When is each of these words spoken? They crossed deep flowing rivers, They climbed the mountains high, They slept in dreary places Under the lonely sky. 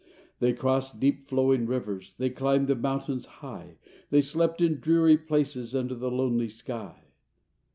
They 0.39 0.53
crossed 0.53 0.99
deep 0.99 1.27
flowing 1.27 1.67
rivers, 1.67 2.13
They 2.17 2.31
climbed 2.31 2.67
the 2.69 2.75
mountains 2.75 3.27
high, 3.27 3.77
They 4.09 4.23
slept 4.23 4.59
in 4.59 4.79
dreary 4.79 5.15
places 5.15 5.75
Under 5.75 5.93
the 5.93 6.09
lonely 6.09 6.49
sky. 6.49 7.03